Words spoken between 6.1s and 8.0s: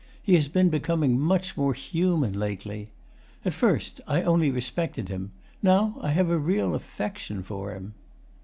a real affection for him.